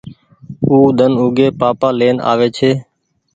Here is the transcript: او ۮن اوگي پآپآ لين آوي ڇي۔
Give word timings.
او 0.67 0.77
ۮن 0.97 1.13
اوگي 1.21 1.47
پآپآ 1.59 1.89
لين 1.99 2.17
آوي 2.31 2.47
ڇي۔ 2.57 2.71